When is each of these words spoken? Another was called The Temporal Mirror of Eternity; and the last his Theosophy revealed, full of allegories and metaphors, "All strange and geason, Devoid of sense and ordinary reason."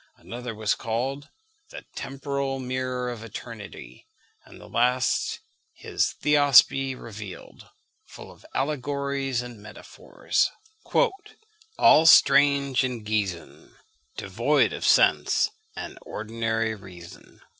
Another 0.17 0.55
was 0.55 0.73
called 0.73 1.29
The 1.69 1.85
Temporal 1.95 2.57
Mirror 2.57 3.11
of 3.11 3.23
Eternity; 3.23 4.07
and 4.45 4.59
the 4.59 4.67
last 4.67 5.39
his 5.73 6.13
Theosophy 6.13 6.95
revealed, 6.95 7.69
full 8.07 8.31
of 8.31 8.43
allegories 8.55 9.43
and 9.43 9.61
metaphors, 9.61 10.49
"All 11.77 12.07
strange 12.07 12.83
and 12.83 13.05
geason, 13.05 13.75
Devoid 14.17 14.73
of 14.73 14.85
sense 14.87 15.51
and 15.75 15.99
ordinary 16.01 16.73
reason." 16.73 17.39